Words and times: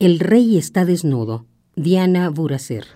El 0.00 0.20
rey 0.20 0.56
está 0.56 0.84
desnudo. 0.84 1.44
Diana 1.74 2.30
Buracer. 2.30 2.86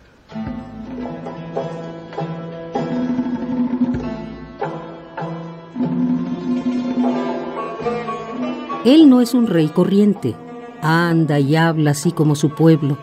Él 8.85 9.11
no 9.11 9.21
es 9.21 9.35
un 9.35 9.49
rey 9.49 9.67
corriente. 9.67 10.37
Anda 10.80 11.41
y 11.41 11.57
habla 11.57 11.91
así 11.91 12.12
como 12.12 12.37
su 12.37 12.51
pueblo. 12.51 12.96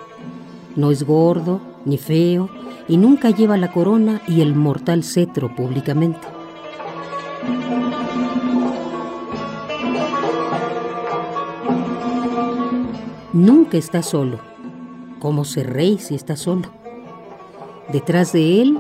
No 0.78 0.92
es 0.92 1.04
gordo 1.04 1.60
ni 1.84 1.98
feo 1.98 2.50
y 2.88 2.96
nunca 2.96 3.32
lleva 3.32 3.58
la 3.58 3.74
corona 3.74 4.22
y 4.30 4.40
el 4.40 4.56
mortal 4.56 5.04
cetro 5.04 5.54
públicamente. 5.54 6.26
Nunca 13.34 13.78
está 13.78 14.02
solo. 14.02 14.40
¿Cómo 15.20 15.46
ser 15.46 15.72
rey 15.72 16.00
si 16.00 16.16
está 16.16 16.36
solo? 16.36 16.72
Detrás 17.92 18.34
de 18.34 18.62
él, 18.62 18.80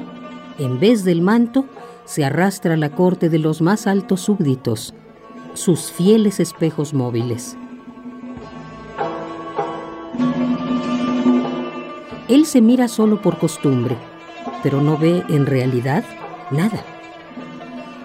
en 0.58 0.80
vez 0.80 1.04
del 1.04 1.22
manto, 1.22 1.66
se 2.06 2.26
arrastra 2.26 2.76
la 2.76 2.90
corte 2.90 3.30
de 3.30 3.38
los 3.38 3.62
más 3.62 3.86
altos 3.86 4.22
súbditos, 4.22 4.96
sus 5.54 5.92
fieles 5.92 6.40
espejos 6.40 6.96
móviles. 6.96 7.58
Él 12.28 12.48
se 12.48 12.62
mira 12.62 12.88
solo 12.88 13.22
por 13.22 13.38
costumbre, 13.38 13.95
pero 14.64 14.81
no 14.81 14.98
ve 14.98 15.23
en 15.30 15.45
realidad 15.45 16.04
nada. 16.50 16.84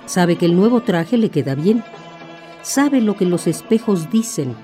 Sabe 0.05 0.37
que 0.37 0.45
el 0.45 0.57
nuevo 0.57 0.83
traje 0.83 1.17
le 1.17 1.31
queda 1.31 1.55
bien. 1.55 1.83
Sabe 2.61 3.01
lo 3.01 3.17
que 3.17 3.25
los 3.25 3.47
espejos 3.47 4.11
dicen 4.11 4.55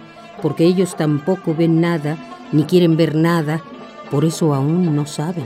porque 0.40 0.64
ellos 0.64 0.96
tampoco 0.96 1.54
ven 1.54 1.80
nada 1.80 2.16
ni 2.52 2.64
quieren 2.64 2.96
ver 2.96 3.14
nada, 3.14 3.62
por 4.10 4.24
eso 4.24 4.54
aún 4.54 4.94
no 4.94 5.06
saben. 5.06 5.44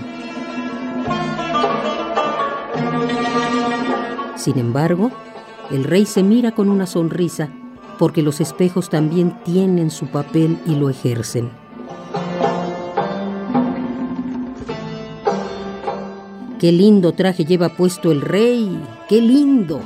Sin 4.37 4.59
embargo, 4.59 5.11
el 5.71 5.85
rey 5.85 6.07
se 6.07 6.23
mira 6.23 6.53
con 6.53 6.69
una 6.69 6.87
sonrisa 6.87 7.49
porque 7.99 8.23
los 8.23 8.41
espejos 8.41 8.91
también 8.91 9.37
tienen 9.45 9.91
su 9.91 10.07
papel 10.07 10.59
y 10.67 10.75
lo 10.75 10.91
ejercen. 10.91 11.51
Qué 16.59 16.73
lindo 16.73 17.13
traje 17.13 17.45
lleva 17.45 17.69
puesto 17.71 18.11
el 18.11 18.21
rey, 18.21 18.81
qué 19.09 19.21
lindo 19.21 19.81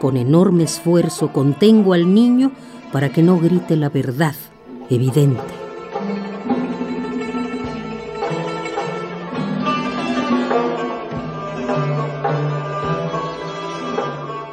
con 0.00 0.16
enorme 0.16 0.64
esfuerzo 0.64 1.32
contengo 1.32 1.92
al 1.92 2.12
niño 2.12 2.52
para 2.90 3.10
que 3.10 3.22
no 3.22 3.38
grite 3.38 3.76
la 3.76 3.90
verdad 3.90 4.34
evidente. 4.88 5.40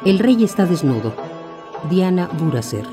El 0.04 0.18
rey 0.18 0.44
está 0.44 0.64
desnudo. 0.64 1.12
Diana 1.90 2.28
Buracer. 2.38 2.86